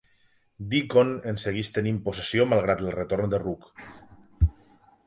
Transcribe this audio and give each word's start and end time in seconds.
Deacon 0.71 1.11
en 1.33 1.37
segueix 1.43 1.69
tenint 1.75 2.01
possessió 2.09 2.49
malgrat 2.55 2.83
el 2.87 2.93
retorn 2.99 3.31
de 3.37 3.43
Rook. 3.47 3.71